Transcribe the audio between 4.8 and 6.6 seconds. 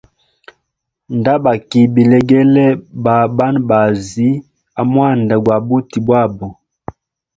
mwanda gwa buti bwabo.